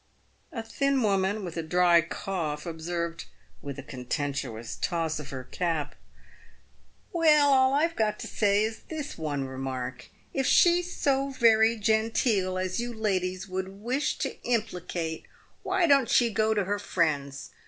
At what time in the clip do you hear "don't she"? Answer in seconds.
15.85-16.31